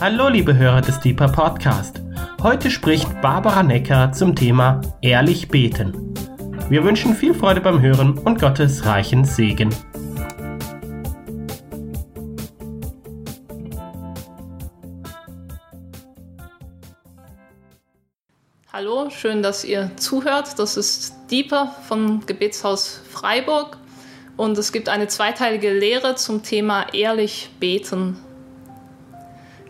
[0.00, 2.02] Hallo liebe Hörer des Deeper Podcast.
[2.42, 6.14] Heute spricht Barbara Necker zum Thema Ehrlich beten.
[6.68, 9.74] Wir wünschen viel Freude beim Hören und Gottes reichen Segen.
[18.72, 20.58] Hallo, schön, dass ihr zuhört.
[20.58, 23.78] Das ist Deeper vom Gebetshaus Freiburg
[24.36, 28.16] und es gibt eine zweiteilige Lehre zum Thema ehrlich beten.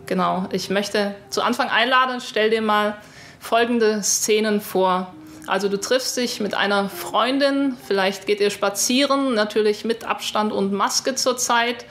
[0.05, 2.97] Genau, ich möchte zu Anfang einladen, stell dir mal
[3.39, 5.13] folgende Szenen vor.
[5.47, 10.73] Also du triffst dich mit einer Freundin, vielleicht geht ihr spazieren, natürlich mit Abstand und
[10.73, 11.85] Maske zurzeit.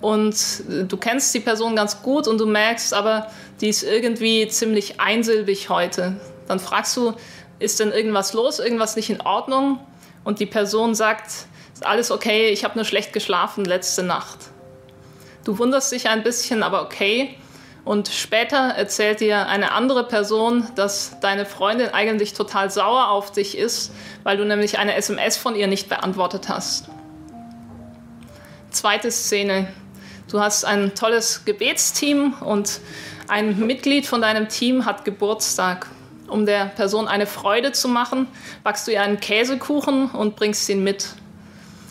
[0.00, 0.36] Und
[0.68, 3.30] du kennst die Person ganz gut und du merkst aber,
[3.60, 6.20] die ist irgendwie ziemlich einsilbig heute.
[6.48, 7.14] Dann fragst du,
[7.58, 9.80] ist denn irgendwas los, irgendwas nicht in Ordnung?
[10.24, 11.30] Und die Person sagt,
[11.72, 14.38] ist alles okay, ich habe nur schlecht geschlafen letzte Nacht.
[15.44, 17.36] Du wunderst dich ein bisschen, aber okay.
[17.86, 23.56] Und später erzählt dir eine andere Person, dass deine Freundin eigentlich total sauer auf dich
[23.56, 23.92] ist,
[24.24, 26.88] weil du nämlich eine SMS von ihr nicht beantwortet hast.
[28.72, 29.68] Zweite Szene.
[30.28, 32.80] Du hast ein tolles Gebetsteam und
[33.28, 35.86] ein Mitglied von deinem Team hat Geburtstag.
[36.26, 38.26] Um der Person eine Freude zu machen,
[38.64, 41.10] backst du ihr einen Käsekuchen und bringst ihn mit.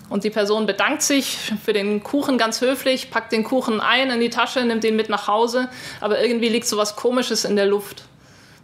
[0.10, 4.20] Und die Person bedankt sich für den Kuchen ganz höflich, packt den Kuchen ein in
[4.20, 5.68] die Tasche, nimmt ihn mit nach Hause,
[6.00, 8.04] aber irgendwie liegt so was Komisches in der Luft.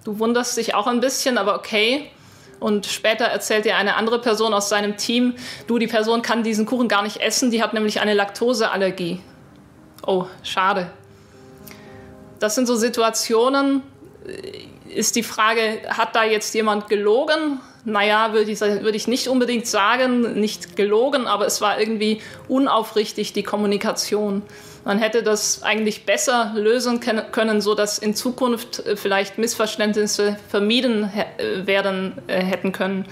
[0.03, 2.11] Du wunderst dich auch ein bisschen, aber okay.
[2.59, 5.33] Und später erzählt dir eine andere Person aus seinem Team,
[5.65, 9.19] du, die Person kann diesen Kuchen gar nicht essen, die hat nämlich eine Laktoseallergie.
[10.05, 10.91] Oh, schade.
[12.39, 13.81] Das sind so Situationen,
[14.89, 17.59] ist die Frage, hat da jetzt jemand gelogen?
[17.85, 23.33] Naja, würde ich, würde ich nicht unbedingt sagen, nicht gelogen, aber es war irgendwie unaufrichtig,
[23.33, 24.43] die Kommunikation.
[24.83, 31.67] Man hätte das eigentlich besser lösen können, sodass in Zukunft äh, vielleicht Missverständnisse vermieden äh,
[31.67, 33.05] werden äh, hätten können.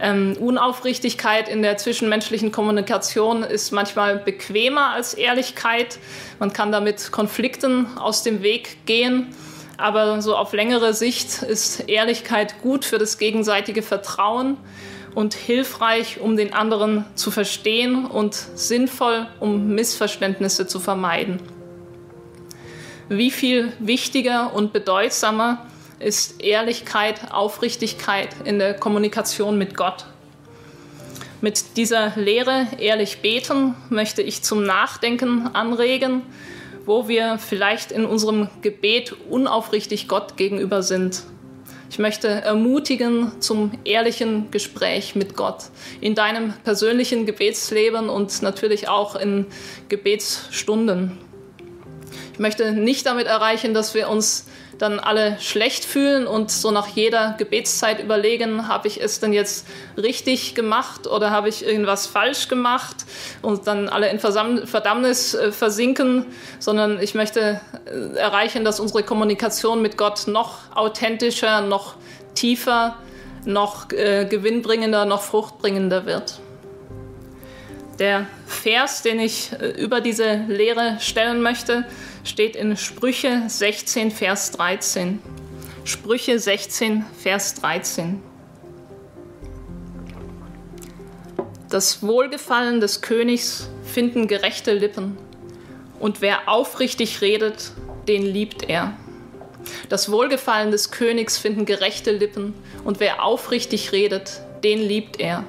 [0.00, 5.98] Ähm, Unaufrichtigkeit in der zwischenmenschlichen Kommunikation ist manchmal bequemer als Ehrlichkeit.
[6.40, 9.28] Man kann damit Konflikten aus dem Weg gehen.
[9.82, 14.56] Aber so auf längere Sicht ist Ehrlichkeit gut für das gegenseitige Vertrauen
[15.16, 21.40] und hilfreich, um den anderen zu verstehen und sinnvoll, um Missverständnisse zu vermeiden.
[23.08, 25.66] Wie viel wichtiger und bedeutsamer
[25.98, 30.06] ist Ehrlichkeit, Aufrichtigkeit in der Kommunikation mit Gott.
[31.40, 36.22] Mit dieser Lehre Ehrlich beten möchte ich zum Nachdenken anregen
[36.86, 41.22] wo wir vielleicht in unserem Gebet unaufrichtig Gott gegenüber sind.
[41.90, 45.64] Ich möchte ermutigen zum ehrlichen Gespräch mit Gott
[46.00, 49.46] in deinem persönlichen Gebetsleben und natürlich auch in
[49.90, 51.18] Gebetsstunden.
[52.32, 54.46] Ich möchte nicht damit erreichen, dass wir uns
[54.82, 59.64] dann alle schlecht fühlen und so nach jeder Gebetszeit überlegen, habe ich es denn jetzt
[59.96, 62.96] richtig gemacht oder habe ich irgendwas falsch gemacht
[63.42, 66.26] und dann alle in Verdammnis äh, versinken,
[66.58, 71.94] sondern ich möchte äh, erreichen, dass unsere Kommunikation mit Gott noch authentischer, noch
[72.34, 72.96] tiefer,
[73.44, 76.40] noch äh, gewinnbringender, noch fruchtbringender wird.
[78.00, 81.84] Der Vers, den ich äh, über diese Lehre stellen möchte,
[82.24, 85.20] steht in Sprüche 16, Vers 13.
[85.84, 88.22] Sprüche 16, Vers 13.
[91.68, 95.16] Das Wohlgefallen des Königs finden gerechte Lippen,
[95.98, 97.72] und wer aufrichtig redet,
[98.08, 98.96] den liebt er.
[99.88, 102.54] Das Wohlgefallen des Königs finden gerechte Lippen,
[102.84, 105.44] und wer aufrichtig redet, den liebt er.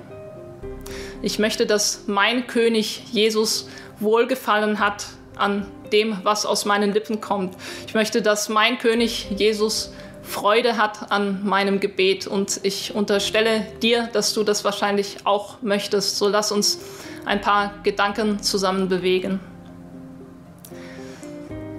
[1.21, 3.69] Ich möchte, dass mein König Jesus
[3.99, 5.05] Wohlgefallen hat
[5.35, 7.55] an dem, was aus meinen Lippen kommt.
[7.87, 9.93] Ich möchte, dass mein König Jesus
[10.23, 16.17] Freude hat an meinem Gebet und ich unterstelle dir, dass du das wahrscheinlich auch möchtest.
[16.17, 16.79] So lass uns
[17.25, 19.39] ein paar Gedanken zusammen bewegen.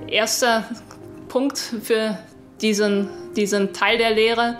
[0.07, 0.65] Erster
[1.29, 2.19] Punkt für
[2.61, 4.59] diesen, diesen Teil der Lehre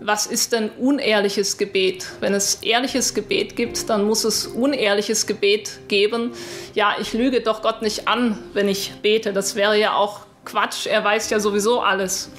[0.00, 2.06] was ist denn unehrliches Gebet?
[2.20, 6.32] Wenn es ehrliches Gebet gibt, dann muss es unehrliches Gebet geben.
[6.74, 9.32] Ja, ich lüge doch Gott nicht an, wenn ich bete.
[9.32, 10.86] Das wäre ja auch Quatsch.
[10.86, 12.30] Er weiß ja sowieso alles.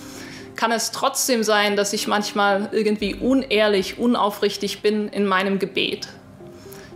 [0.56, 6.08] Kann es trotzdem sein, dass ich manchmal irgendwie unehrlich, unaufrichtig bin in meinem Gebet?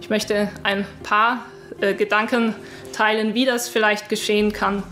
[0.01, 1.45] Ich möchte ein paar
[1.79, 2.55] äh, Gedanken
[2.93, 4.83] teilen, wie das vielleicht geschehen kann.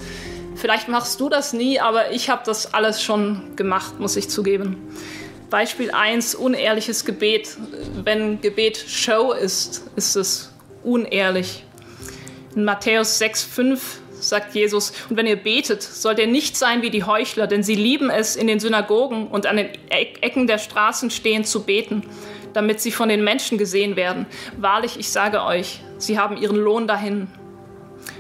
[0.56, 4.76] Vielleicht machst du das nie, aber ich habe das alles schon gemacht, muss ich zugeben.
[5.50, 7.58] Beispiel 1, unehrliches Gebet.
[8.04, 10.54] Wenn Gebet Show ist, ist es
[10.84, 11.64] unehrlich.
[12.56, 13.80] In Matthäus 6,5
[14.20, 17.76] sagt Jesus, und wenn ihr betet, sollt ihr nicht sein wie die Heuchler, denn sie
[17.76, 22.04] lieben es, in den Synagogen und an den Ecken der Straßen stehen zu beten,
[22.54, 24.26] damit sie von den Menschen gesehen werden.
[24.58, 27.28] Wahrlich, ich sage euch, sie haben ihren Lohn dahin.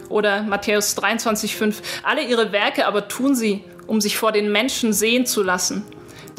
[0.07, 5.25] Oder Matthäus 23,5, alle ihre Werke aber tun sie, um sich vor den Menschen sehen
[5.25, 5.85] zu lassen,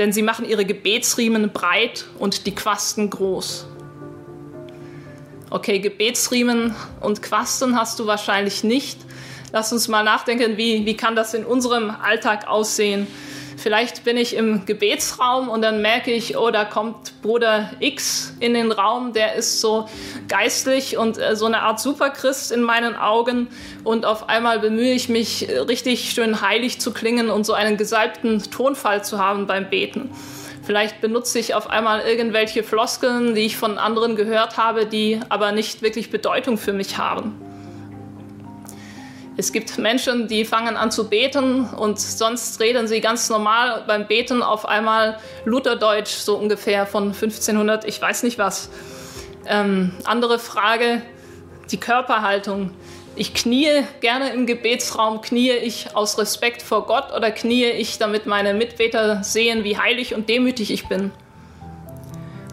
[0.00, 3.66] denn sie machen ihre Gebetsriemen breit und die Quasten groß.
[5.50, 8.98] Okay, Gebetsriemen und Quasten hast du wahrscheinlich nicht.
[9.52, 13.08] Lass uns mal nachdenken, wie, wie kann das in unserem Alltag aussehen?
[13.60, 18.54] Vielleicht bin ich im Gebetsraum und dann merke ich, oh, da kommt Bruder X in
[18.54, 19.86] den Raum, der ist so
[20.28, 23.48] geistlich und äh, so eine Art Superchrist in meinen Augen.
[23.84, 28.42] Und auf einmal bemühe ich mich, richtig schön heilig zu klingen und so einen gesalbten
[28.50, 30.08] Tonfall zu haben beim Beten.
[30.62, 35.52] Vielleicht benutze ich auf einmal irgendwelche Floskeln, die ich von anderen gehört habe, die aber
[35.52, 37.49] nicht wirklich Bedeutung für mich haben.
[39.40, 44.06] Es gibt Menschen, die fangen an zu beten und sonst reden sie ganz normal beim
[44.06, 48.68] Beten auf einmal Lutherdeutsch, so ungefähr von 1500, ich weiß nicht was.
[49.46, 51.00] Ähm, andere Frage,
[51.70, 52.72] die Körperhaltung.
[53.16, 58.26] Ich kniee gerne im Gebetsraum, kniee ich aus Respekt vor Gott oder kniee ich, damit
[58.26, 61.12] meine Mitbeter sehen, wie heilig und demütig ich bin?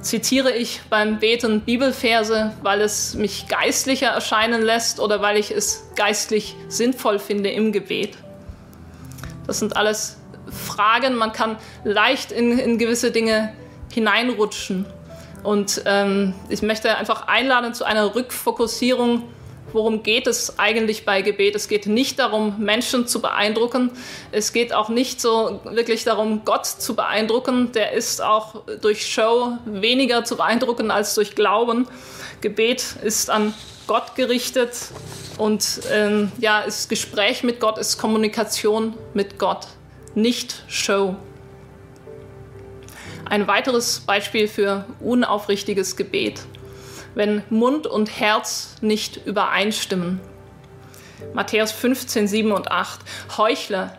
[0.08, 5.90] Zitiere ich beim Beten Bibelverse, weil es mich geistlicher erscheinen lässt oder weil ich es
[5.98, 8.16] geistlich sinnvoll finde im Gebet?
[9.46, 10.16] Das sind alles
[10.50, 11.16] Fragen.
[11.16, 13.52] Man kann leicht in, in gewisse Dinge
[13.92, 14.86] hineinrutschen.
[15.44, 19.24] Und ähm, ich möchte einfach einladen zu einer Rückfokussierung
[19.74, 21.56] worum geht es eigentlich bei Gebet?
[21.56, 23.92] Es geht nicht darum, Menschen zu beeindrucken.
[24.32, 27.72] Es geht auch nicht so wirklich darum, Gott zu beeindrucken.
[27.74, 31.88] Der ist auch durch Show weniger zu beeindrucken als durch Glauben.
[32.42, 33.54] Gebet ist an
[33.88, 34.74] Gott gerichtet
[35.38, 39.68] und ähm, ja, ist Gespräch mit Gott, ist Kommunikation mit Gott,
[40.14, 41.16] nicht Show.
[43.26, 46.42] Ein weiteres Beispiel für unaufrichtiges Gebet
[47.18, 50.22] wenn Mund und Herz nicht übereinstimmen.
[51.34, 53.00] Matthäus 15, 7 und 8.
[53.38, 53.98] Heuchler,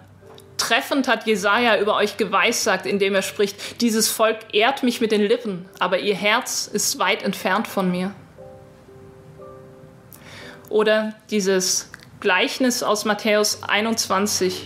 [0.56, 5.23] treffend hat Jesaja über euch geweissagt, indem er spricht: Dieses Volk ehrt mich mit den
[5.23, 8.15] Lippen, aber ihr Herz ist weit entfernt von mir.
[10.69, 11.91] Oder dieses
[12.21, 14.62] Gleichnis aus Matthäus 21.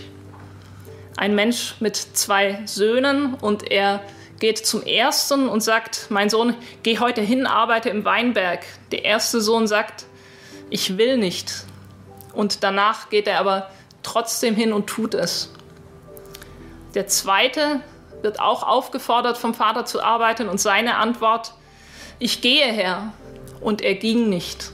[1.17, 4.01] Ein Mensch mit zwei Söhnen und er
[4.39, 8.65] geht zum ersten und sagt, mein Sohn, geh heute hin, arbeite im Weinberg.
[8.91, 10.05] Der erste Sohn sagt,
[10.69, 11.65] ich will nicht.
[12.33, 13.69] Und danach geht er aber
[14.01, 15.51] trotzdem hin und tut es.
[16.95, 17.81] Der zweite
[18.21, 21.53] wird auch aufgefordert, vom Vater zu arbeiten und seine Antwort,
[22.19, 23.13] ich gehe her.
[23.61, 24.71] Und er ging nicht.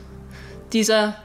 [0.74, 1.16] Dieser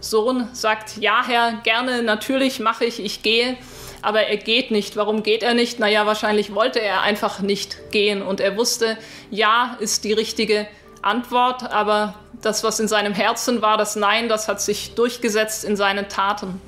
[0.00, 3.56] Sohn sagt, ja Herr, gerne, natürlich mache ich, ich gehe
[4.02, 4.96] aber er geht nicht.
[4.96, 5.78] Warum geht er nicht?
[5.78, 8.98] Naja, wahrscheinlich wollte er einfach nicht gehen und er wusste,
[9.30, 10.66] ja ist die richtige
[11.00, 15.76] Antwort, aber das, was in seinem Herzen war, das Nein, das hat sich durchgesetzt in
[15.76, 16.60] seinen Taten.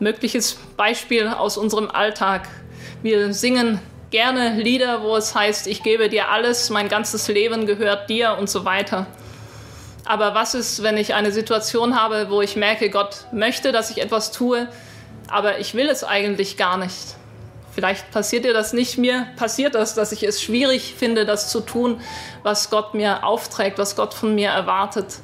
[0.00, 2.48] Mögliches Beispiel aus unserem Alltag.
[3.02, 3.80] Wir singen
[4.10, 8.48] gerne Lieder, wo es heißt, ich gebe dir alles, mein ganzes Leben gehört dir und
[8.48, 9.06] so weiter.
[10.04, 14.00] Aber was ist, wenn ich eine Situation habe, wo ich merke, Gott möchte, dass ich
[14.00, 14.68] etwas tue,
[15.28, 17.16] aber ich will es eigentlich gar nicht.
[17.72, 21.60] Vielleicht passiert dir das nicht, mir passiert das, dass ich es schwierig finde, das zu
[21.60, 22.00] tun,
[22.42, 25.18] was Gott mir aufträgt, was Gott von mir erwartet.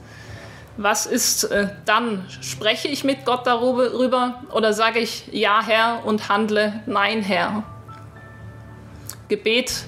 [0.76, 2.26] Was ist äh, dann?
[2.42, 7.62] Spreche ich mit Gott darüber oder sage ich Ja, Herr und handle Nein, Herr?
[9.28, 9.84] Gebet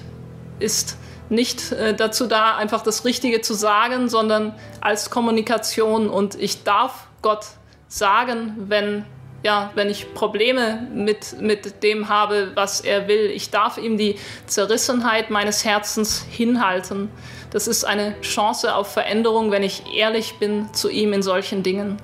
[0.59, 0.97] ist
[1.29, 6.09] nicht äh, dazu da, einfach das Richtige zu sagen, sondern als Kommunikation.
[6.09, 7.45] Und ich darf Gott
[7.87, 9.05] sagen, wenn
[9.47, 13.31] ja, wenn ich Probleme mit, mit dem habe, was er will.
[13.33, 17.09] Ich darf ihm die Zerrissenheit meines Herzens hinhalten.
[17.51, 21.95] Das ist eine Chance auf Veränderung, wenn ich ehrlich bin zu ihm in solchen Dingen.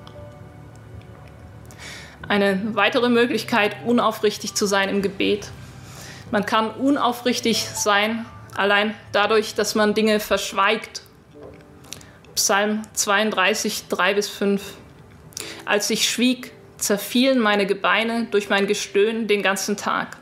[2.28, 5.50] Eine weitere Möglichkeit, unaufrichtig zu sein im Gebet.
[6.30, 8.24] Man kann unaufrichtig sein,
[8.56, 11.02] allein dadurch, dass man Dinge verschweigt.
[12.36, 14.62] Psalm 32, 3 bis 5.
[15.66, 16.53] Als ich schwieg,
[16.84, 20.16] zerfielen meine Gebeine durch mein Gestöhn den ganzen Tag.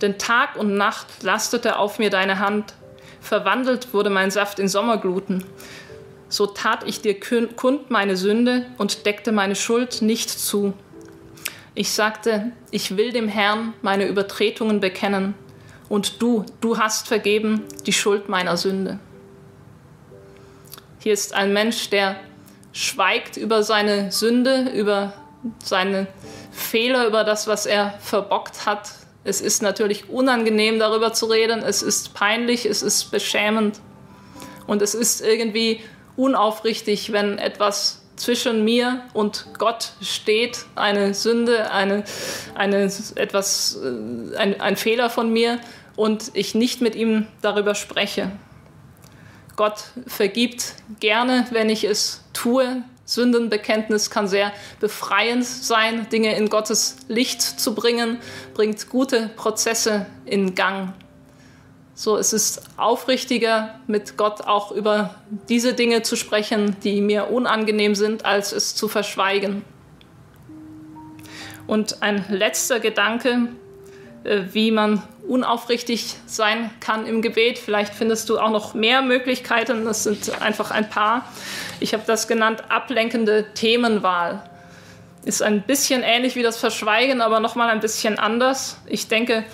[0.00, 2.74] Denn Tag und Nacht lastete auf mir deine Hand,
[3.20, 5.44] verwandelt wurde mein Saft in Sommergluten.
[6.28, 10.74] So tat ich dir kund meine Sünde und deckte meine Schuld nicht zu.
[11.74, 15.34] Ich sagte, ich will dem Herrn meine Übertretungen bekennen,
[15.88, 18.98] und du, du hast vergeben die Schuld meiner Sünde.
[21.00, 22.16] Hier ist ein Mensch, der
[22.72, 25.12] schweigt über seine Sünde, über
[25.62, 26.06] seine
[26.50, 28.90] Fehler, über das, was er verbockt hat.
[29.24, 31.62] Es ist natürlich unangenehm, darüber zu reden.
[31.62, 33.80] Es ist peinlich, es ist beschämend.
[34.66, 35.80] Und es ist irgendwie
[36.16, 42.04] unaufrichtig, wenn etwas zwischen mir und Gott steht, eine Sünde, eine,
[42.54, 45.58] eine, etwas, äh, ein, ein Fehler von mir
[45.96, 48.30] und ich nicht mit ihm darüber spreche.
[49.56, 52.84] Gott vergibt gerne, wenn ich es tue.
[53.12, 58.18] Sündenbekenntnis kann sehr befreiend sein, Dinge in Gottes Licht zu bringen,
[58.54, 60.94] bringt gute Prozesse in Gang.
[61.94, 65.16] So, es ist aufrichtiger, mit Gott auch über
[65.48, 69.62] diese Dinge zu sprechen, die mir unangenehm sind, als es zu verschweigen.
[71.66, 73.48] Und ein letzter Gedanke,
[74.24, 77.58] wie man unaufrichtig sein kann im Gebet.
[77.58, 79.84] Vielleicht findest du auch noch mehr Möglichkeiten.
[79.84, 81.28] Das sind einfach ein paar.
[81.80, 84.42] Ich habe das genannt ablenkende Themenwahl.
[85.24, 88.78] Ist ein bisschen ähnlich wie das Verschweigen, aber noch mal ein bisschen anders.
[88.86, 89.44] Ich denke,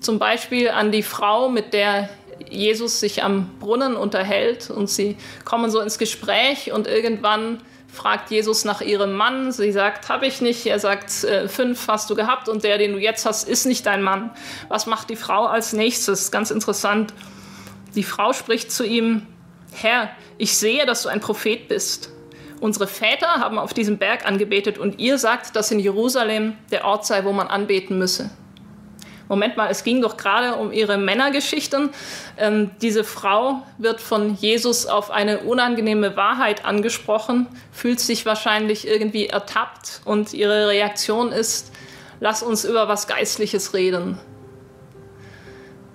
[0.00, 2.08] zum Beispiel an die Frau, mit der
[2.50, 7.60] Jesus sich am Brunnen unterhält und sie kommen so ins Gespräch und irgendwann
[7.92, 9.52] fragt Jesus nach ihrem Mann.
[9.52, 10.66] Sie sagt, habe ich nicht.
[10.66, 13.86] Er sagt, äh, fünf hast du gehabt und der, den du jetzt hast, ist nicht
[13.86, 14.30] dein Mann.
[14.68, 16.30] Was macht die Frau als nächstes?
[16.30, 17.12] Ganz interessant.
[17.94, 19.26] Die Frau spricht zu ihm,
[19.72, 22.10] Herr, ich sehe, dass du ein Prophet bist.
[22.60, 27.04] Unsere Väter haben auf diesem Berg angebetet und ihr sagt, dass in Jerusalem der Ort
[27.04, 28.30] sei, wo man anbeten müsse.
[29.32, 31.88] Moment mal, es ging doch gerade um ihre Männergeschichten.
[32.36, 39.28] Ähm, diese Frau wird von Jesus auf eine unangenehme Wahrheit angesprochen, fühlt sich wahrscheinlich irgendwie
[39.28, 41.72] ertappt und ihre Reaktion ist,
[42.20, 44.18] lass uns über was Geistliches reden.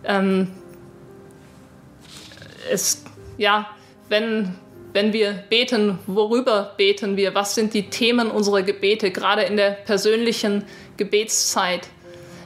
[0.04, 0.48] Ähm,
[2.72, 3.04] es,
[3.38, 3.68] ja,
[4.10, 4.56] wenn,
[4.94, 7.36] wenn wir beten, worüber beten wir?
[7.36, 10.64] Was sind die Themen unserer Gebete, gerade in der persönlichen
[10.98, 11.88] Gebetszeit?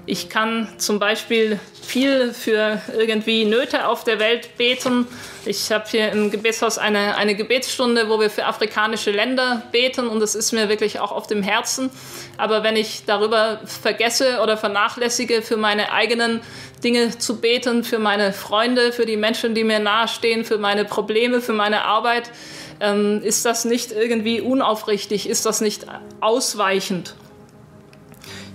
[0.07, 5.07] Ich kann zum Beispiel viel für irgendwie Nöte auf der Welt beten.
[5.45, 10.19] Ich habe hier im Gebetshaus eine, eine Gebetsstunde, wo wir für afrikanische Länder beten und
[10.19, 11.91] das ist mir wirklich auch auf dem Herzen.
[12.37, 16.41] Aber wenn ich darüber vergesse oder vernachlässige, für meine eigenen
[16.83, 21.41] Dinge zu beten, für meine Freunde, für die Menschen, die mir nahestehen, für meine Probleme,
[21.41, 22.31] für meine Arbeit,
[22.79, 25.85] ähm, ist das nicht irgendwie unaufrichtig, ist das nicht
[26.21, 27.13] ausweichend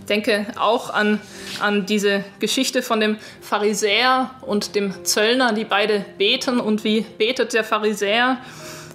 [0.08, 1.20] denke auch an,
[1.60, 6.60] an diese Geschichte von dem Pharisäer und dem Zöllner, die beide beten.
[6.60, 8.38] Und wie betet der Pharisäer?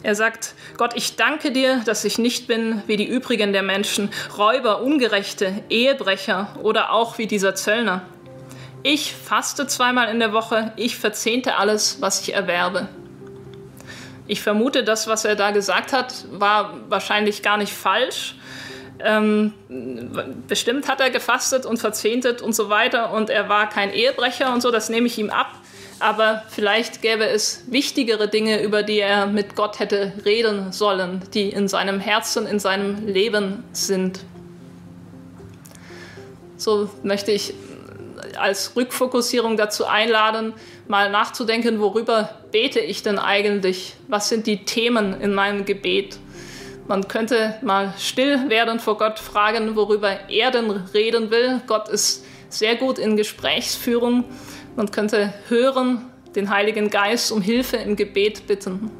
[0.03, 4.09] Er sagt, Gott, ich danke dir, dass ich nicht bin wie die übrigen der Menschen,
[4.37, 8.01] Räuber, Ungerechte, Ehebrecher oder auch wie dieser Zöllner.
[8.83, 12.87] Ich faste zweimal in der Woche, ich verzehnte alles, was ich erwerbe.
[14.25, 18.35] Ich vermute, das, was er da gesagt hat, war wahrscheinlich gar nicht falsch,
[19.03, 19.53] ähm,
[20.47, 24.61] bestimmt hat er gefastet und verzehntet und so weiter und er war kein Ehebrecher und
[24.61, 25.47] so, das nehme ich ihm ab.
[25.99, 31.49] Aber vielleicht gäbe es wichtigere Dinge, über die er mit Gott hätte reden sollen, die
[31.49, 34.21] in seinem Herzen, in seinem Leben sind.
[36.57, 37.53] So möchte ich
[38.37, 40.53] als Rückfokussierung dazu einladen,
[40.87, 43.93] mal nachzudenken, worüber bete ich denn eigentlich?
[44.07, 46.17] Was sind die Themen in meinem Gebet?
[46.91, 51.61] Man könnte mal still werden vor Gott, fragen, worüber er denn reden will.
[51.65, 54.25] Gott ist sehr gut in Gesprächsführung.
[54.75, 58.91] Man könnte hören, den Heiligen Geist um Hilfe im Gebet bitten.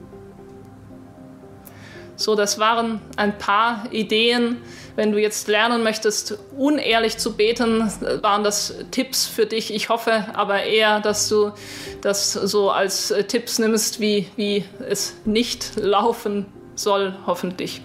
[2.16, 4.62] So, das waren ein paar Ideen.
[4.96, 9.74] Wenn du jetzt lernen möchtest, unehrlich zu beten, waren das Tipps für dich.
[9.74, 11.52] Ich hoffe aber eher, dass du
[12.00, 16.46] das so als Tipps nimmst, wie, wie es nicht laufen
[16.82, 17.82] soll hoffentlich.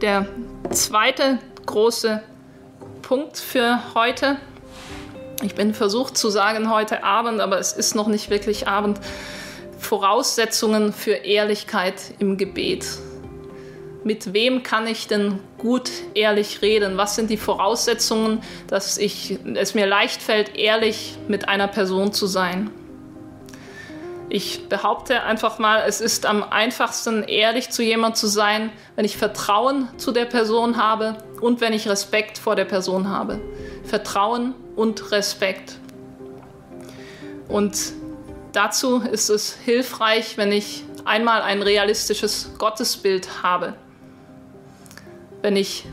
[0.00, 0.26] Der
[0.70, 2.22] zweite große
[3.02, 4.36] Punkt für heute.
[5.42, 8.98] Ich bin versucht zu sagen heute Abend, aber es ist noch nicht wirklich Abend.
[9.78, 12.86] Voraussetzungen für Ehrlichkeit im Gebet.
[14.02, 16.96] Mit wem kann ich denn gut ehrlich reden?
[16.96, 22.26] Was sind die Voraussetzungen, dass ich, es mir leicht fällt, ehrlich mit einer Person zu
[22.26, 22.70] sein?
[24.30, 29.16] Ich behaupte einfach mal, es ist am einfachsten, ehrlich zu jemand zu sein, wenn ich
[29.16, 33.40] Vertrauen zu der Person habe und wenn ich Respekt vor der Person habe.
[33.84, 35.78] Vertrauen und Respekt.
[37.48, 37.92] Und
[38.52, 43.74] dazu ist es hilfreich, wenn ich einmal ein realistisches Gottesbild habe.
[45.42, 45.84] Wenn ich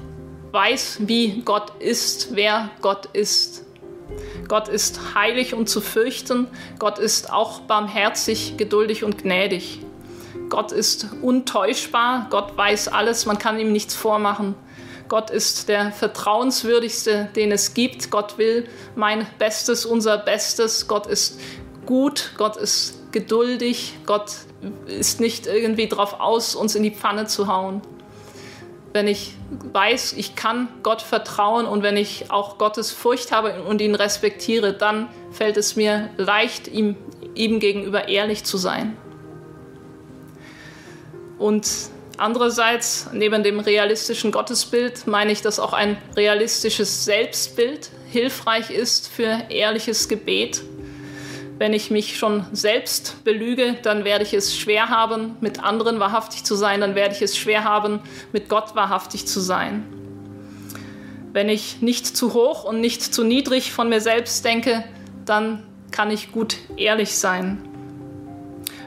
[0.52, 3.61] weiß, wie Gott ist, wer Gott ist
[4.48, 6.48] Gott ist heilig und zu fürchten.
[6.80, 9.80] Gott ist auch barmherzig, geduldig und gnädig.
[10.50, 14.56] Gott ist untäuschbar, Gott weiß alles, man kann ihm nichts vormachen.
[15.08, 18.12] Gott ist der vertrauenswürdigste, den es gibt.
[18.12, 20.88] Gott will mein Bestes, unser Bestes.
[20.88, 21.40] Gott ist
[21.86, 24.32] gut, Gott ist geduldig, Gott
[24.86, 27.82] ist nicht irgendwie darauf aus, uns in die Pfanne zu hauen.
[28.94, 29.34] Wenn ich
[29.72, 34.74] weiß, ich kann Gott vertrauen und wenn ich auch Gottes Furcht habe und ihn respektiere,
[34.74, 36.98] dann fällt es mir leicht, ihm,
[37.34, 38.98] ihm gegenüber ehrlich zu sein.
[41.38, 41.68] Und
[42.18, 49.46] andererseits, neben dem realistischen Gottesbild, meine ich, dass auch ein realistisches Selbstbild hilfreich ist für
[49.50, 50.62] ehrliches Gebet
[51.62, 56.44] wenn ich mich schon selbst belüge, dann werde ich es schwer haben, mit anderen wahrhaftig
[56.44, 58.00] zu sein, dann werde ich es schwer haben,
[58.34, 59.86] mit Gott wahrhaftig zu sein.
[61.34, 64.84] Wenn ich nicht zu hoch und nicht zu niedrig von mir selbst denke,
[65.24, 67.64] dann kann ich gut ehrlich sein.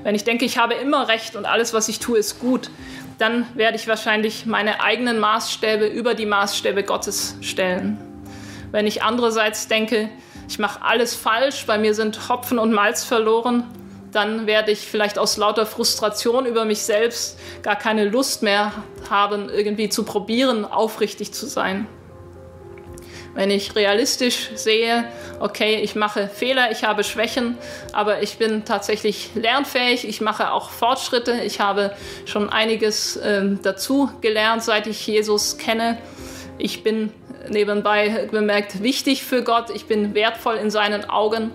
[0.02, 2.70] Wenn ich denke, ich habe immer recht und alles, was ich tue, ist gut,
[3.18, 7.98] dann werde ich wahrscheinlich meine eigenen Maßstäbe über die Maßstäbe Gottes stellen.
[8.72, 10.08] Wenn ich andererseits denke,
[10.48, 13.64] ich mache alles falsch, bei mir sind Hopfen und Malz verloren,
[14.12, 18.72] dann werde ich vielleicht aus lauter Frustration über mich selbst gar keine Lust mehr
[19.10, 21.86] haben, irgendwie zu probieren, aufrichtig zu sein.
[23.34, 25.06] Wenn ich realistisch sehe,
[25.40, 27.58] okay, ich mache Fehler, ich habe Schwächen,
[27.92, 31.96] aber ich bin tatsächlich lernfähig, ich mache auch Fortschritte, ich habe
[32.26, 35.98] schon einiges äh, dazu gelernt, seit ich Jesus kenne.
[36.58, 37.12] Ich bin
[37.48, 39.70] nebenbei bemerkt wichtig für Gott.
[39.74, 41.50] Ich bin wertvoll in seinen Augen.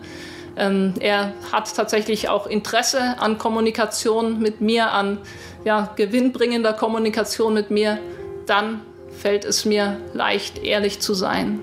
[0.58, 5.20] Ähm, er hat tatsächlich auch Interesse an Kommunikation mit mir, an
[5.64, 8.00] ja, gewinnbringender Kommunikation mit mir.
[8.46, 8.82] Dann
[9.20, 11.60] fällt es mir leicht, ehrlich zu sein.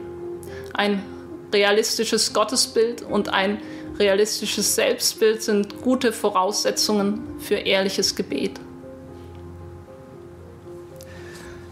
[0.75, 1.03] Ein
[1.53, 3.59] realistisches Gottesbild und ein
[3.99, 8.61] realistisches Selbstbild sind gute Voraussetzungen für ehrliches Gebet.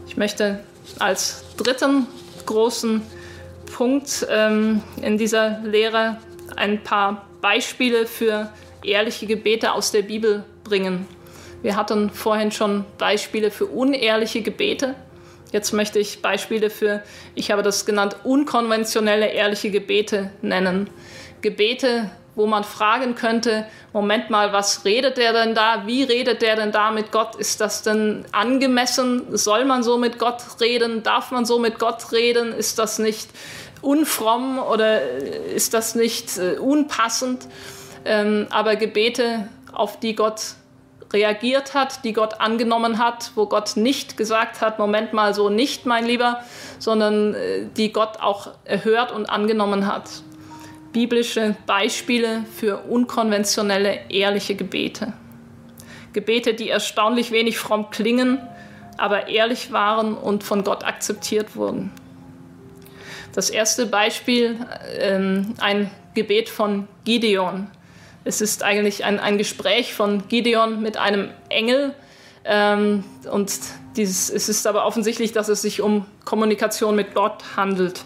[0.07, 0.61] Ich möchte
[0.99, 2.07] als dritten
[2.47, 3.03] großen
[3.75, 6.19] Punkt ähm, in dieser Lehre
[6.57, 8.51] ein paar Beispiele für
[8.85, 11.07] ehrliche Gebete aus der Bibel bringen.
[11.63, 14.95] Wir hatten vorhin schon Beispiele für unehrliche Gebete.
[15.51, 17.03] Jetzt möchte ich Beispiele für,
[17.35, 20.91] ich habe das genannt, unkonventionelle ehrliche Gebete nennen.
[21.41, 25.87] Gebete, wo man fragen könnte, Moment mal, was redet der denn da?
[25.87, 27.37] Wie redet der denn da mit Gott?
[27.37, 29.23] Ist das denn angemessen?
[29.37, 31.03] Soll man so mit Gott reden?
[31.03, 32.53] Darf man so mit Gott reden?
[32.53, 33.29] Ist das nicht
[33.83, 35.03] unfromm oder
[35.55, 37.47] ist das nicht äh, unpassend?
[38.05, 40.41] Ähm, aber Gebete, auf die Gott
[41.13, 45.87] reagiert hat, die Gott angenommen hat, wo Gott nicht gesagt hat, Moment mal so nicht,
[45.87, 46.41] mein Lieber,
[46.81, 50.11] sondern äh, die Gott auch erhört und angenommen hat
[50.95, 55.13] biblische Beispiele für unkonventionelle, ehrliche Gebete.
[56.15, 58.39] Gebete, die erstaunlich wenig fromm klingen,
[58.97, 61.91] aber ehrlich waren und von Gott akzeptiert wurden.
[63.35, 64.57] Das erste Beispiel,
[64.99, 67.67] ähm, ein Gebet von Gideon.
[68.23, 71.93] Es ist eigentlich ein, ein Gespräch von Gideon mit einem Engel.
[72.45, 73.03] Ähm,
[73.33, 73.53] und
[73.97, 78.05] dieses, es ist aber offensichtlich, dass es sich um Kommunikation mit Gott handelt.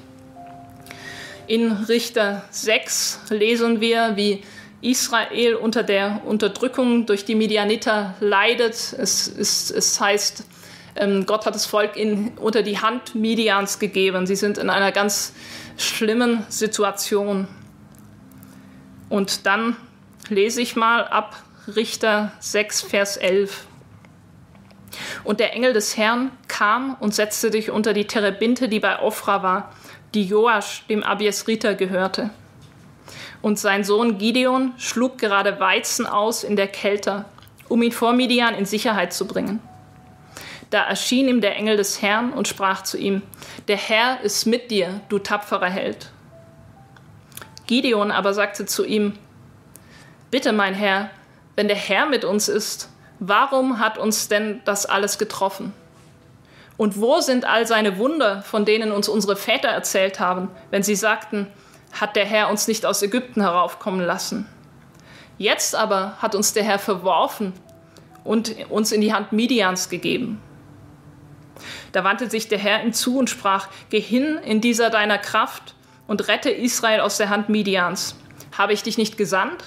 [1.48, 4.42] In Richter 6 lesen wir, wie
[4.82, 8.74] Israel unter der Unterdrückung durch die Midianiter leidet.
[8.74, 10.44] Es, ist, es heißt,
[10.96, 14.26] ähm, Gott hat das Volk in, unter die Hand Midians gegeben.
[14.26, 15.32] Sie sind in einer ganz
[15.78, 17.48] schlimmen Situation.
[19.08, 19.74] Und dann
[20.28, 21.42] lese ich mal ab
[21.74, 23.64] Richter 6, Vers 11.
[25.24, 29.42] Und der Engel des Herrn kam und setzte dich unter die Terebinte, die bei Ophra
[29.42, 29.72] war,
[30.14, 32.30] die Joasch, dem Abiesriter, gehörte.
[33.42, 37.24] Und sein Sohn Gideon schlug gerade Weizen aus in der Kälte,
[37.68, 39.60] um ihn vor Midian in Sicherheit zu bringen.
[40.70, 43.22] Da erschien ihm der Engel des Herrn und sprach zu ihm,
[43.68, 46.10] Der Herr ist mit dir, du tapferer Held.
[47.66, 49.14] Gideon aber sagte zu ihm,
[50.30, 51.10] Bitte, mein Herr,
[51.56, 55.72] wenn der Herr mit uns ist, warum hat uns denn das alles getroffen?
[56.78, 60.94] Und wo sind all seine Wunder, von denen uns unsere Väter erzählt haben, wenn sie
[60.94, 61.48] sagten,
[61.92, 64.48] hat der Herr uns nicht aus Ägypten heraufkommen lassen?
[65.38, 67.52] Jetzt aber hat uns der Herr verworfen
[68.24, 70.40] und uns in die Hand Midians gegeben.
[71.90, 75.74] Da wandte sich der Herr ihm zu und sprach, Geh hin in dieser deiner Kraft
[76.06, 78.14] und rette Israel aus der Hand Midians.
[78.56, 79.64] Habe ich dich nicht gesandt?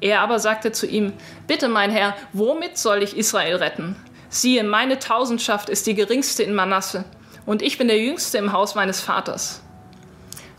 [0.00, 1.12] Er aber sagte zu ihm,
[1.46, 3.96] Bitte, mein Herr, womit soll ich Israel retten?
[4.34, 7.04] Siehe, meine Tausendschaft ist die geringste in Manasse,
[7.44, 9.62] und ich bin der Jüngste im Haus meines Vaters.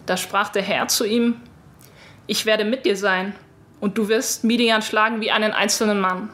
[0.05, 1.41] Da sprach der Herr zu ihm,
[2.27, 3.35] Ich werde mit dir sein,
[3.79, 6.29] und du wirst Midian schlagen wie einen einzelnen Mann.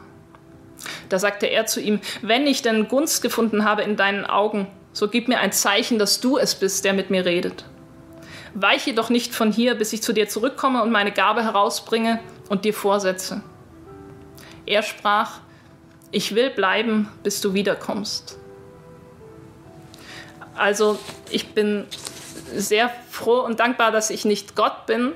[1.08, 5.08] Da sagte er zu ihm, wenn ich denn Gunst gefunden habe in deinen Augen, so
[5.08, 7.64] gib mir ein Zeichen, dass du es bist, der mit mir redet.
[8.52, 12.66] Weiche doch nicht von hier, bis ich zu dir zurückkomme und meine Gabe herausbringe und
[12.66, 13.42] dir vorsetze.
[14.66, 15.40] Er sprach,
[16.12, 18.38] ich will bleiben, bis du wiederkommst.
[20.56, 20.98] Also
[21.30, 21.86] ich bin
[22.54, 25.12] sehr froh und dankbar, dass ich nicht Gott bin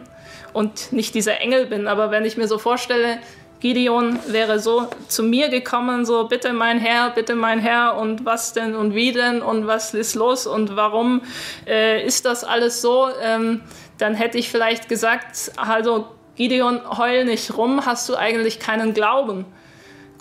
[0.53, 1.89] und nicht dieser Engel bin.
[1.89, 3.19] Aber wenn ich mir so vorstelle,
[3.61, 8.53] Gideon wäre so zu mir gekommen, so bitte mein Herr, bitte mein Herr und was
[8.53, 11.23] denn und wie denn und was ist los und warum
[11.67, 13.63] äh, ist das alles so, ähm,
[13.99, 19.47] dann hätte ich vielleicht gesagt, also Gideon, heul nicht rum, hast du eigentlich keinen Glauben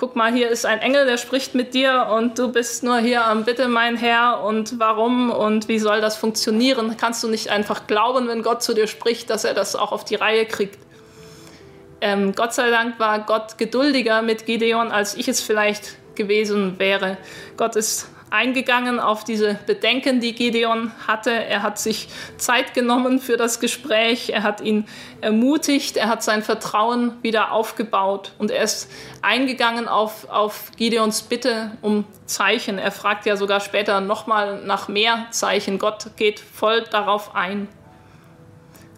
[0.04, 3.24] guck mal, hier ist ein Engel, der spricht mit dir und du bist nur hier
[3.24, 6.98] am Bitte, mein Herr, und warum und wie soll das funktionieren?
[6.98, 10.04] Kannst du nicht einfach glauben, wenn Gott zu dir spricht, dass er das auch auf
[10.04, 10.78] die Reihe kriegt?
[12.02, 17.16] Ähm, Gott sei Dank war Gott geduldiger mit Gideon, als ich es vielleicht gewesen wäre.
[17.56, 21.30] Gott ist eingegangen auf diese Bedenken, die Gideon hatte.
[21.30, 24.88] Er hat sich Zeit genommen für das Gespräch, er hat ihn
[25.22, 28.90] ermutigt, er hat sein Vertrauen wieder aufgebaut und er ist
[29.22, 32.80] eingegangen auf, auf Gideons Bitte um Zeichen.
[32.80, 35.78] Er fragt ja sogar später nochmal nach mehr Zeichen.
[35.78, 37.68] Gott geht voll darauf ein.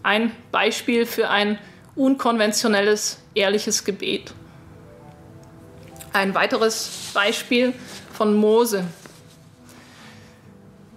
[0.02, 1.58] Ein Beispiel für ein
[1.94, 4.32] unkonventionelles, ehrliches Gebet.
[6.14, 7.74] Ein weiteres Beispiel
[8.14, 8.86] von Mose.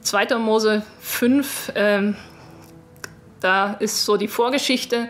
[0.10, 0.40] 2.
[0.40, 2.16] Mose 5, ähm,
[3.42, 5.08] da ist so die Vorgeschichte.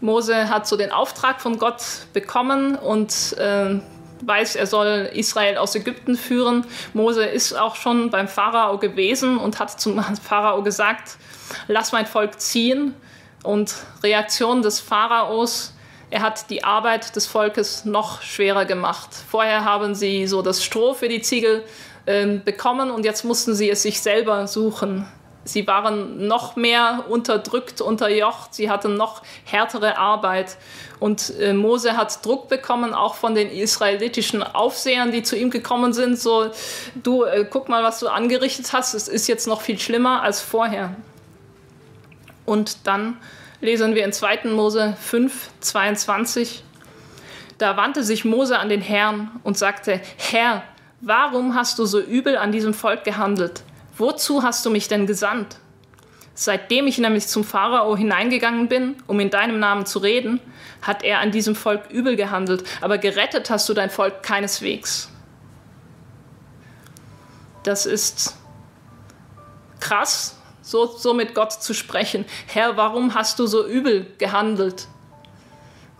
[0.00, 3.80] Mose hat so den Auftrag von Gott bekommen und äh,
[4.20, 6.66] weiß, er soll Israel aus Ägypten führen.
[6.92, 11.16] Mose ist auch schon beim Pharao gewesen und hat zum Pharao gesagt,
[11.66, 12.94] lass mein Volk ziehen.
[13.44, 15.72] Und Reaktion des Pharaos,
[16.10, 19.08] er hat die Arbeit des Volkes noch schwerer gemacht.
[19.30, 21.64] Vorher haben sie so das Stroh für die Ziegel
[22.06, 25.06] ähm, bekommen und jetzt mussten sie es sich selber suchen.
[25.46, 30.56] Sie waren noch mehr unterdrückt, unterjocht, sie hatten noch härtere Arbeit.
[31.00, 35.92] Und äh, Mose hat Druck bekommen, auch von den israelitischen Aufsehern, die zu ihm gekommen
[35.92, 36.50] sind, so,
[36.94, 40.40] du, äh, guck mal, was du angerichtet hast, es ist jetzt noch viel schlimmer als
[40.40, 40.96] vorher.
[42.46, 43.18] Und dann
[43.60, 44.44] lesen wir in 2.
[44.44, 46.62] Mose 5, 22,
[47.58, 50.62] da wandte sich Mose an den Herrn und sagte, Herr,
[51.06, 53.62] Warum hast du so übel an diesem Volk gehandelt?
[53.98, 55.58] Wozu hast du mich denn gesandt?
[56.32, 60.40] Seitdem ich nämlich zum Pharao hineingegangen bin, um in deinem Namen zu reden,
[60.80, 65.10] hat er an diesem Volk übel gehandelt, aber gerettet hast du dein Volk keineswegs.
[67.64, 68.36] Das ist
[69.80, 72.24] krass, so, so mit Gott zu sprechen.
[72.46, 74.88] Herr, warum hast du so übel gehandelt?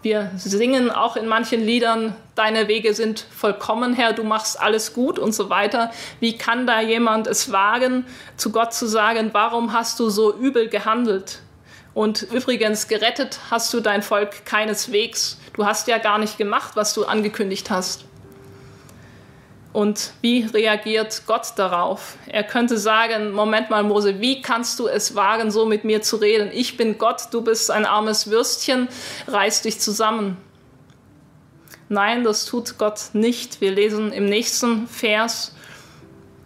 [0.05, 5.19] Wir singen auch in manchen Liedern, deine Wege sind vollkommen, Herr, du machst alles gut
[5.19, 5.90] und so weiter.
[6.21, 8.05] Wie kann da jemand es wagen,
[8.37, 11.40] zu Gott zu sagen, warum hast du so übel gehandelt?
[11.95, 15.38] Und übrigens, gerettet hast du dein Volk keineswegs.
[15.55, 18.05] Du hast ja gar nicht gemacht, was du angekündigt hast.
[19.75, 22.17] Und wie reagiert Gott darauf?
[22.29, 26.15] Er könnte sagen, Moment mal, Mose, wie kannst du es wagen, so mit mir zu
[26.15, 26.51] reden?
[26.53, 28.87] Ich bin Gott, du bist ein armes Würstchen,
[29.27, 30.37] reiß dich zusammen.
[31.89, 33.61] Nein, das tut Gott nicht.
[33.61, 35.57] Wir lesen im nächsten Vers,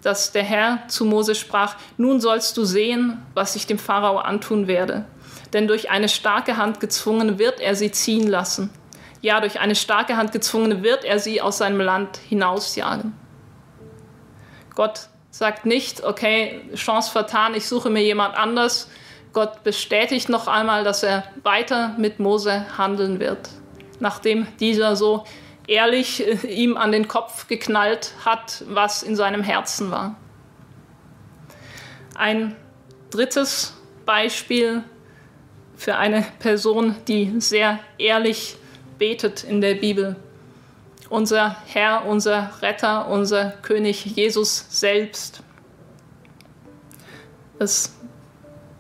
[0.01, 4.69] dass der Herr zu Mose sprach, nun sollst du sehen, was ich dem Pharao antun
[4.69, 5.05] werde.
[5.53, 8.71] Denn durch eine starke Hand gezwungen wird er sie ziehen lassen
[9.21, 13.15] ja, durch eine starke Hand gezwungen, wird er sie aus seinem Land hinausjagen.
[14.75, 18.91] Gott sagt nicht, okay, Chance vertan, ich suche mir jemand anders.
[19.33, 23.51] Gott bestätigt noch einmal, dass er weiter mit Mose handeln wird,
[24.01, 25.25] nachdem dieser so
[25.67, 30.17] ehrlich äh, ihm an den Kopf geknallt hat, was in seinem Herzen war.
[32.17, 32.57] Ein
[33.11, 33.75] drittes
[34.07, 34.83] Beispiel
[35.77, 38.57] für eine Person, die sehr ehrlich
[38.99, 40.17] betet in der Bibel.
[41.09, 45.43] Unser Herr, unser Retter, unser König Jesus selbst.
[47.59, 47.95] Es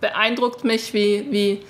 [0.00, 1.60] beeindruckt mich, wie, wie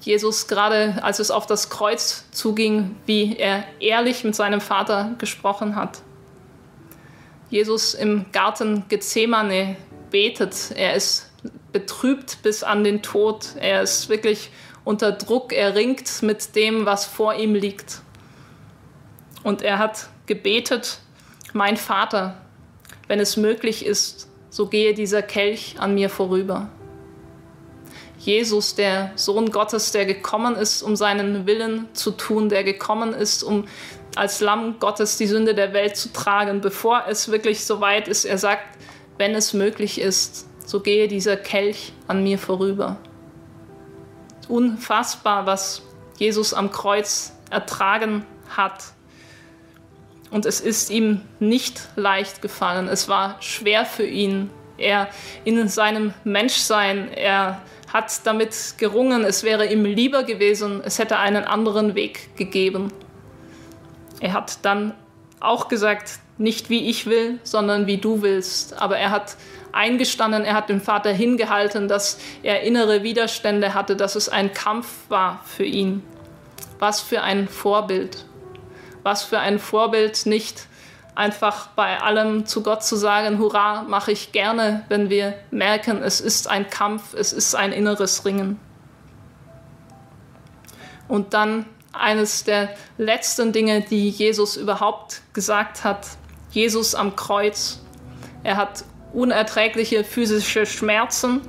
[0.00, 5.76] Jesus gerade, als es auf das Kreuz zuging, wie er ehrlich mit seinem Vater gesprochen
[5.76, 6.02] hat.
[7.50, 9.76] Jesus im Garten Gethsemane
[10.10, 10.72] betet.
[10.74, 11.30] Er ist
[11.72, 13.54] betrübt bis an den Tod.
[13.60, 14.50] Er ist wirklich
[14.90, 18.00] unter Druck, er ringt mit dem, was vor ihm liegt.
[19.44, 20.98] Und er hat gebetet,
[21.52, 22.40] mein Vater,
[23.06, 26.70] wenn es möglich ist, so gehe dieser Kelch an mir vorüber.
[28.18, 33.44] Jesus, der Sohn Gottes, der gekommen ist, um seinen Willen zu tun, der gekommen ist,
[33.44, 33.66] um
[34.16, 38.24] als Lamm Gottes die Sünde der Welt zu tragen, bevor es wirklich so weit ist.
[38.24, 38.76] Er sagt,
[39.18, 42.98] wenn es möglich ist, so gehe dieser Kelch an mir vorüber.
[44.50, 45.82] Unfassbar, was
[46.18, 48.84] Jesus am Kreuz ertragen hat.
[50.30, 52.88] Und es ist ihm nicht leicht gefallen.
[52.88, 54.50] Es war schwer für ihn.
[54.76, 55.08] Er
[55.44, 59.24] in seinem Menschsein, er hat damit gerungen.
[59.24, 62.92] Es wäre ihm lieber gewesen, es hätte einen anderen Weg gegeben.
[64.20, 64.94] Er hat dann
[65.40, 68.80] auch gesagt, nicht wie ich will, sondern wie du willst.
[68.80, 69.36] Aber er hat
[69.72, 74.88] eingestanden, er hat dem Vater hingehalten, dass er innere Widerstände hatte, dass es ein Kampf
[75.10, 76.02] war für ihn.
[76.78, 78.24] Was für ein Vorbild.
[79.02, 80.66] Was für ein Vorbild, nicht
[81.14, 86.22] einfach bei allem zu Gott zu sagen, hurra, mache ich gerne, wenn wir merken, es
[86.22, 88.58] ist ein Kampf, es ist ein inneres Ringen.
[91.06, 96.06] Und dann eines der letzten Dinge, die Jesus überhaupt gesagt hat.
[96.50, 97.80] Jesus am Kreuz.
[98.42, 101.40] Er hat unerträgliche physische Schmerzen.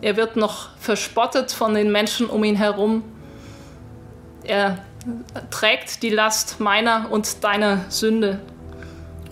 [0.00, 3.02] Er wird noch verspottet von den Menschen um ihn herum.
[4.44, 4.84] Er
[5.50, 8.40] trägt die Last meiner und deiner Sünde.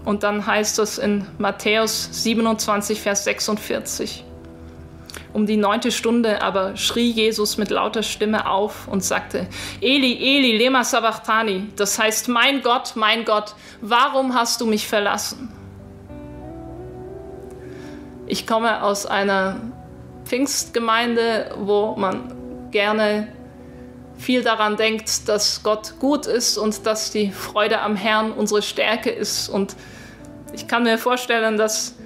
[0.05, 4.25] Und dann heißt es in Matthäus 27, Vers 46.
[5.33, 9.47] Um die neunte Stunde aber schrie Jesus mit lauter Stimme auf und sagte,
[9.81, 15.53] Eli, Eli, lema sabachthani, das heißt, mein Gott, mein Gott, warum hast du mich verlassen?
[18.27, 19.61] Ich komme aus einer
[20.25, 23.29] Pfingstgemeinde, wo man gerne
[24.17, 29.11] viel daran denkt, dass Gott gut ist und dass die Freude am Herrn unsere Stärke
[29.11, 29.49] ist.
[29.49, 29.77] Und
[30.53, 31.97] ich kann mir vorstellen, dass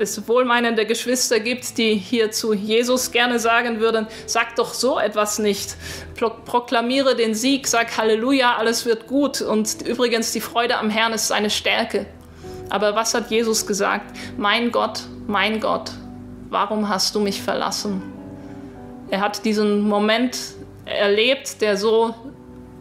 [0.00, 5.38] es wohlmeinende Geschwister gibt, die hier zu Jesus gerne sagen würden, sag doch so etwas
[5.38, 5.76] nicht.
[6.16, 9.40] Proklamiere den Sieg, sag Halleluja, alles wird gut.
[9.40, 12.06] Und übrigens, die Freude am Herrn ist seine Stärke.
[12.70, 14.16] Aber was hat Jesus gesagt?
[14.36, 15.90] Mein Gott, mein Gott,
[16.50, 18.02] warum hast du mich verlassen?
[19.10, 20.36] Er hat diesen Moment
[20.84, 22.14] erlebt, der so,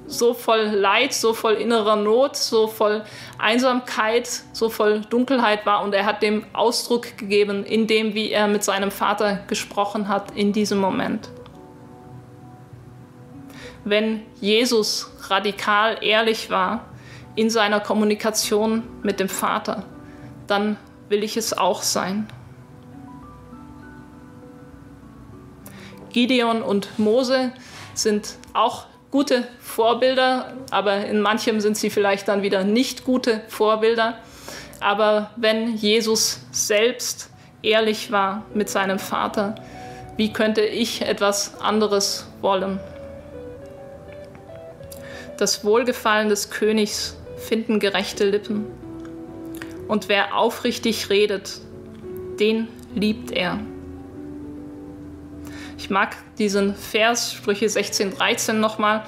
[0.07, 3.03] so voll Leid, so voll innerer Not, so voll
[3.37, 5.83] Einsamkeit, so voll Dunkelheit war.
[5.83, 10.31] Und er hat dem Ausdruck gegeben, in dem, wie er mit seinem Vater gesprochen hat,
[10.31, 11.29] in diesem Moment.
[13.83, 16.85] Wenn Jesus radikal ehrlich war
[17.35, 19.83] in seiner Kommunikation mit dem Vater,
[20.47, 20.77] dann
[21.09, 22.27] will ich es auch sein.
[26.11, 27.51] Gideon und Mose
[27.93, 28.85] sind auch
[29.17, 34.19] gute Vorbilder, aber in manchem sind sie vielleicht dann wieder nicht gute Vorbilder.
[34.80, 37.32] Aber wenn Jesus selbst
[37.63, 39.56] ehrlich war mit seinem Vater,
[40.17, 42.80] wie könnte ich etwas anderes wollen?
[45.39, 48.67] Das Wohlgefallen des Königs finden gerechte Lippen.
[49.88, 51.60] Und wer aufrichtig redet,
[52.39, 53.60] den liebt er.
[55.77, 59.03] Ich mag diesen Vers, Sprüche 16, 13 nochmal,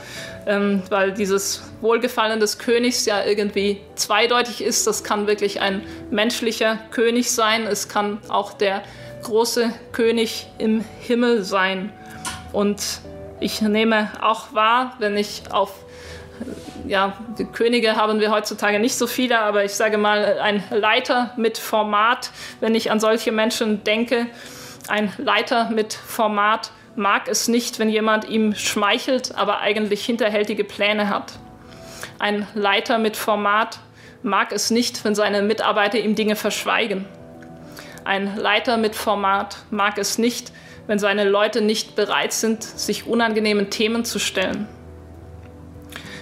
[0.46, 4.86] ähm, weil dieses Wohlgefallen des Königs ja irgendwie zweideutig ist.
[4.86, 8.84] Das kann wirklich ein menschlicher König sein, es kann auch der
[9.24, 11.92] große König im Himmel sein.
[12.54, 13.02] Und
[13.40, 15.74] ich nehme auch wahr, wenn ich auf
[16.88, 21.34] ja, die Könige haben wir heutzutage nicht so viele, aber ich sage mal, ein Leiter
[21.36, 24.28] mit Format, wenn ich an solche Menschen denke,
[24.90, 31.10] ein Leiter mit Format mag es nicht, wenn jemand ihm schmeichelt, aber eigentlich hinterhältige Pläne
[31.10, 31.34] hat.
[32.18, 33.80] Ein Leiter mit Format
[34.24, 37.06] mag es nicht, wenn seine Mitarbeiter ihm Dinge verschweigen.
[38.04, 40.52] Ein Leiter mit Format mag es nicht,
[40.88, 44.68] wenn seine Leute nicht bereit sind, sich unangenehmen Themen zu stellen.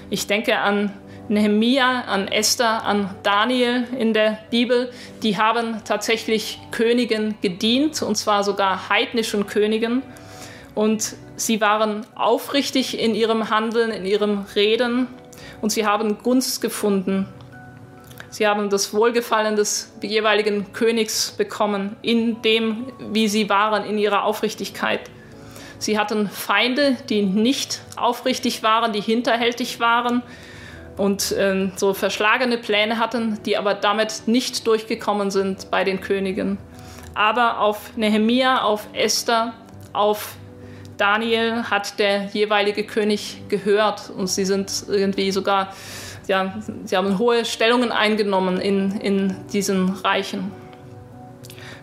[0.09, 0.91] Ich denke an
[1.29, 4.91] Nehemia, an Esther, an Daniel in der Bibel,
[5.23, 10.03] die haben tatsächlich Königen gedient, und zwar sogar heidnischen Königen.
[10.73, 15.07] Und sie waren aufrichtig in ihrem Handeln, in ihrem Reden,
[15.61, 17.27] und sie haben Gunst gefunden.
[18.29, 24.23] Sie haben das Wohlgefallen des jeweiligen Königs bekommen, in dem, wie sie waren, in ihrer
[24.23, 25.09] Aufrichtigkeit.
[25.79, 30.23] Sie hatten Feinde, die nicht aufrichtig waren, die hinterhältig waren,
[30.97, 36.57] und ähm, so verschlagene Pläne hatten, die aber damit nicht durchgekommen sind bei den Königen.
[37.13, 39.53] Aber auf Nehemia, auf Esther,
[39.93, 40.35] auf
[40.97, 45.73] Daniel hat der jeweilige König gehört und sie sind irgendwie sogar,
[46.27, 50.51] ja, sie haben hohe Stellungen eingenommen in, in diesen Reichen.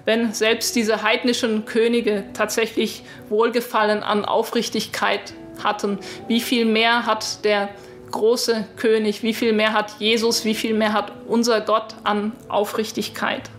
[0.05, 5.98] wenn selbst diese heidnischen Könige tatsächlich Wohlgefallen an Aufrichtigkeit hatten,
[6.29, 7.70] wie viel mehr hat der
[8.11, 13.51] große König, wie viel mehr hat Jesus, wie viel mehr hat unser Gott an Aufrichtigkeit.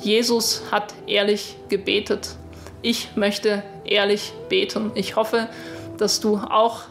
[0.00, 2.36] Jesus hat ehrlich gebetet.
[2.82, 4.92] Ich möchte ehrlich beten.
[4.94, 5.48] Ich hoffe,
[5.96, 6.82] dass du auch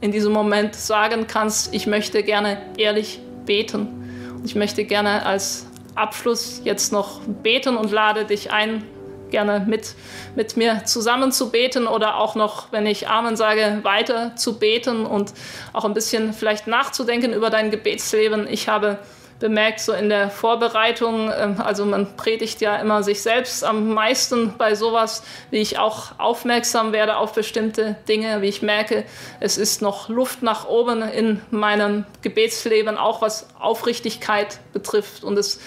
[0.00, 4.32] in diesem Moment sagen kannst, ich möchte gerne ehrlich beten.
[4.36, 8.84] Und ich möchte gerne als Abschluss jetzt noch beten und lade dich ein,
[9.30, 9.94] gerne mit,
[10.34, 15.06] mit mir zusammen zu beten oder auch noch, wenn ich Amen sage, weiter zu beten
[15.06, 15.32] und
[15.72, 18.46] auch ein bisschen vielleicht nachzudenken über dein Gebetsleben.
[18.48, 18.98] Ich habe
[19.40, 24.54] bemerkt, so in der Vorbereitung, ähm, also man predigt ja immer sich selbst am meisten
[24.56, 29.04] bei sowas, wie ich auch aufmerksam werde auf bestimmte Dinge, wie ich merke,
[29.40, 35.24] es ist noch Luft nach oben in meinem Gebetsleben, auch was Aufrichtigkeit betrifft.
[35.24, 35.58] Und es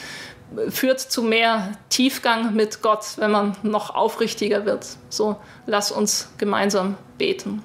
[0.70, 4.86] führt zu mehr Tiefgang mit Gott, wenn man noch aufrichtiger wird.
[5.10, 7.63] So lass uns gemeinsam beten.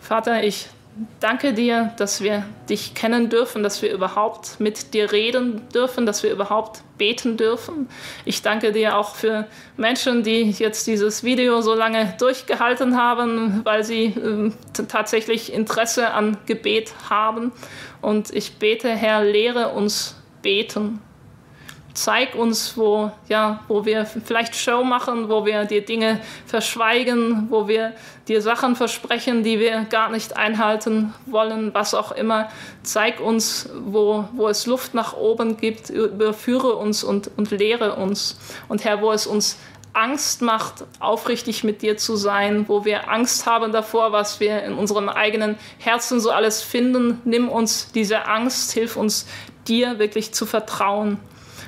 [0.00, 0.68] Vater, ich
[1.20, 6.22] danke dir, dass wir dich kennen dürfen, dass wir überhaupt mit dir reden dürfen, dass
[6.22, 7.88] wir überhaupt beten dürfen.
[8.24, 13.84] Ich danke dir auch für Menschen, die jetzt dieses Video so lange durchgehalten haben, weil
[13.84, 14.50] sie äh,
[14.88, 17.52] tatsächlich Interesse an Gebet haben.
[18.00, 21.00] Und ich bete, Herr, lehre uns beten
[21.98, 27.66] zeig uns, wo, ja, wo wir vielleicht Show machen, wo wir dir Dinge verschweigen, wo
[27.66, 27.92] wir
[28.28, 32.48] dir Sachen versprechen, die wir gar nicht einhalten wollen, was auch immer.
[32.82, 38.38] Zeig uns, wo, wo es Luft nach oben gibt, überführe uns und, und lehre uns.
[38.68, 39.58] Und Herr, wo es uns
[39.98, 44.74] Angst macht, aufrichtig mit dir zu sein, wo wir Angst haben davor, was wir in
[44.74, 47.20] unserem eigenen Herzen so alles finden.
[47.24, 49.26] Nimm uns diese Angst, hilf uns
[49.66, 51.18] dir wirklich zu vertrauen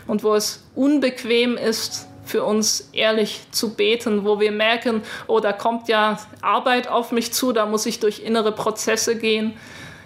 [0.07, 5.53] und wo es unbequem ist, für uns ehrlich zu beten, wo wir merken, oh, da
[5.53, 9.55] kommt ja Arbeit auf mich zu, da muss ich durch innere Prozesse gehen.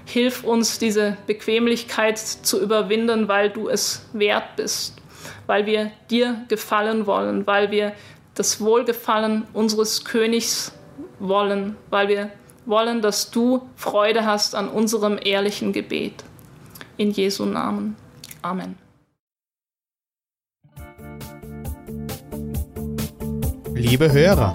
[0.06, 4.96] Hilf uns, diese Bequemlichkeit zu überwinden, weil du es wert bist,
[5.46, 7.92] weil wir dir gefallen wollen, weil wir
[8.34, 10.72] das Wohlgefallen unseres Königs
[11.18, 12.30] wollen, weil wir
[12.66, 16.24] wollen, dass du Freude hast an unserem ehrlichen Gebet.
[16.96, 17.96] In Jesu Namen.
[18.42, 18.76] Amen.
[23.74, 24.54] Liebe Hörer,